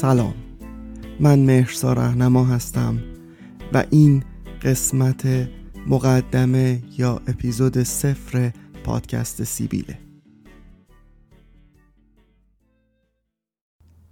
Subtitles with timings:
[0.00, 0.34] سلام.
[1.20, 2.98] من مهرسا رهنما هستم
[3.72, 4.24] و این
[4.62, 5.48] قسمت
[5.86, 8.52] مقدمه یا اپیزود صفر
[8.84, 9.98] پادکست سیبیله.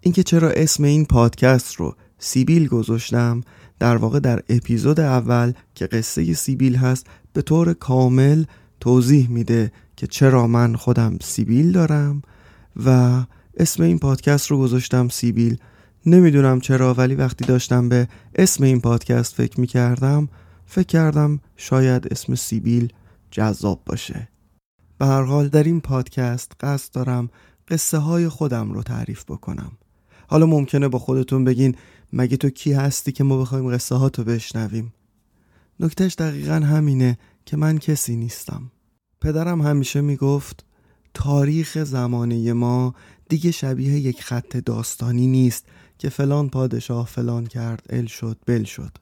[0.00, 3.40] اینکه چرا اسم این پادکست رو سیبیل گذاشتم
[3.78, 8.44] در واقع در اپیزود اول که قصه سیبیل هست به طور کامل
[8.80, 12.22] توضیح میده که چرا من خودم سیبیل دارم
[12.86, 13.20] و
[13.56, 15.58] اسم این پادکست رو گذاشتم سیبیل.
[16.08, 20.28] نمی‌دونم چرا ولی وقتی داشتم به اسم این پادکست فکر می‌کردم
[20.66, 22.92] فکر کردم شاید اسم سیبیل
[23.30, 24.28] جذاب باشه.
[24.98, 27.30] به هر حال در این پادکست قصد دارم
[27.68, 29.72] قصه های خودم رو تعریف بکنم.
[30.28, 31.74] حالا ممکنه با خودتون بگین
[32.12, 34.94] مگه تو کی هستی که ما بخوایم قصه ها تو بشنویم؟
[35.80, 38.70] نکتهش دقیقا همینه که من کسی نیستم.
[39.20, 40.64] پدرم همیشه می‌گفت
[41.14, 42.94] تاریخ زمانه ما
[43.28, 45.66] دیگه شبیه یک خط داستانی نیست
[45.98, 48.96] که فلان پادشاه فلان کرد ال شد بل شد.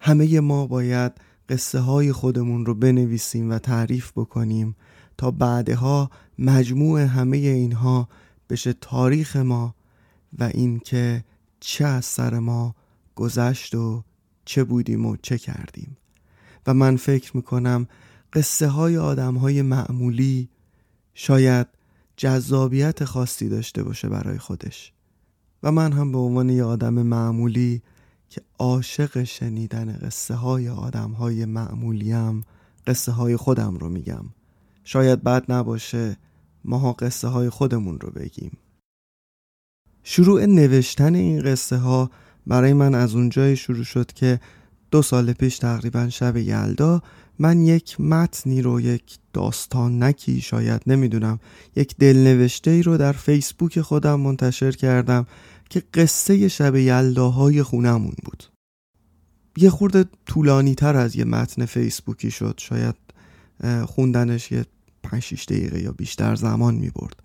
[0.00, 1.12] همه ما باید
[1.48, 4.76] قصه های خودمون رو بنویسیم و تعریف بکنیم
[5.16, 8.08] تا بعدها مجموع همه اینها
[8.50, 9.74] بشه تاریخ ما
[10.38, 11.24] و اینکه
[11.60, 12.74] چه از سر ما
[13.14, 14.04] گذشت و
[14.44, 15.96] چه بودیم و چه کردیم.
[16.66, 17.88] و من فکر می‌کنم
[18.32, 20.48] قصه های آدم های معمولی
[21.14, 21.66] شاید
[22.16, 24.92] جذابیت خاصی داشته باشه برای خودش.
[25.66, 27.82] و من هم به عنوان یه آدم معمولی
[28.28, 32.44] که عاشق شنیدن قصه های آدم های معمولیم
[32.86, 34.24] قصه های خودم رو میگم.
[34.84, 36.16] شاید بد نباشه
[36.64, 38.58] ماها قصه های خودمون رو بگیم.
[40.02, 42.10] شروع نوشتن این قصه ها
[42.46, 44.40] برای من از اونجای شروع شد که
[44.90, 47.02] دو سال پیش تقریبا شب یلدا
[47.38, 51.40] من یک متنی رو یک داستان نکی شاید نمی‌دونم
[51.76, 55.26] یک دلنوشته ای رو در فیسبوک خودم منتشر کردم
[55.70, 58.44] که قصه شب یلداهای خونمون بود.
[59.56, 62.54] یه خورده طولانی تر از یه متن فیسبوکی شد.
[62.62, 62.94] شاید
[63.86, 64.66] خوندنش یه
[65.02, 67.22] 5 دقیقه یا بیشتر زمان می برد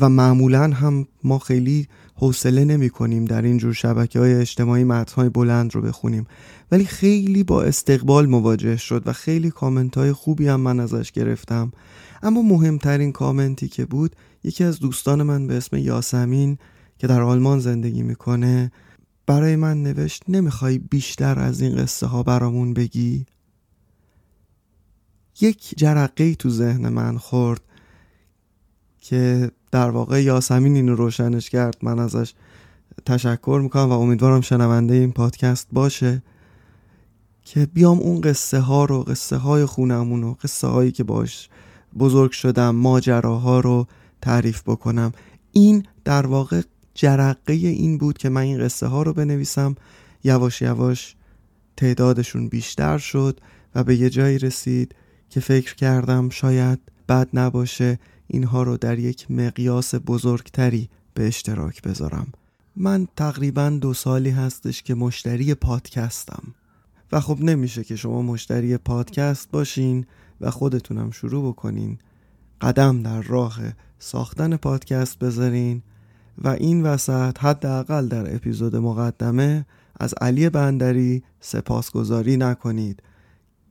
[0.00, 5.28] و معمولا هم ما خیلی حوصله نمی کنیم در این جور شبکه های اجتماعی های
[5.28, 6.26] بلند رو بخونیم.
[6.72, 11.72] ولی خیلی با استقبال مواجه شد و خیلی کامنت های خوبی هم من ازش گرفتم.
[12.22, 16.58] اما مهمترین کامنتی که بود یکی از دوستان من به اسم یاسمین
[16.98, 18.72] که در آلمان زندگی می‌کنه
[19.26, 23.26] برای من نوشت نمی‌خوای بیشتر از این قصه ها برامون بگی؟
[25.40, 27.60] یک جرقه تو ذهن من خورد
[29.00, 32.34] که در واقع یاسمین اینو روشنش کرد من ازش
[33.06, 36.22] تشکر می‌کنم و امیدوارم شنونده این پادکست باشه
[37.44, 41.48] که بیام اون قصه ها رو قصه های خونمون و قصه هایی که باش
[41.98, 43.86] بزرگ شدم ماجراها رو
[44.22, 45.12] تعریف بکنم
[45.52, 46.62] این در واقع
[46.94, 49.74] جرقه این بود که من این قصه ها رو بنویسم.
[50.24, 51.16] یواش یواش
[51.76, 53.40] تعدادشون بیشتر شد
[53.74, 54.94] و به یه جایی رسید
[55.30, 56.78] که فکر کردم شاید
[57.08, 62.32] بد نباشه اینها رو در یک مقیاس بزرگتری به اشتراک بذارم.
[62.76, 66.54] من تقریبا دو سالی هستش که مشتری پادکستم.
[67.12, 70.06] و خب نمیشه که شما مشتری پادکست باشین
[70.40, 71.98] و خودتونم شروع بکنین.
[72.60, 73.58] قدم در راه
[73.98, 75.82] ساختن پادکست بذارین.
[76.38, 79.66] و این وسط حداقل در اپیزود مقدمه
[80.00, 83.02] از علی بندری سپاسگزاری نکنید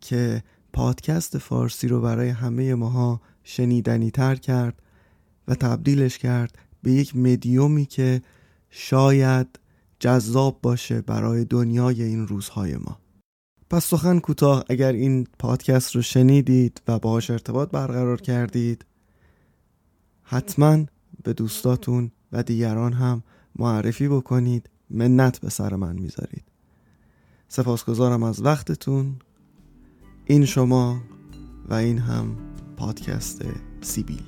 [0.00, 0.42] که
[0.72, 4.82] پادکست فارسی رو برای همه ماها شنیدنی تر کرد
[5.48, 8.22] و تبدیلش کرد به یک مدیومی که
[8.70, 9.58] شاید
[9.98, 12.98] جذاب باشه برای دنیای این روزهای ما.
[13.70, 18.84] پس سخن کوتاه اگر این پادکست رو شنیدید و باهاش ارتباط برقرار کردید
[20.22, 20.84] حتما
[21.24, 23.22] به دوستاتون و دیگران هم
[23.56, 26.44] معرفی بکنید منت به سر من می‌ذارید.
[27.48, 29.16] سپاسگزارم از وقتتون
[30.24, 31.00] این شما
[31.68, 32.36] و این هم
[32.76, 33.42] پادکست
[33.80, 34.22] سیبیل.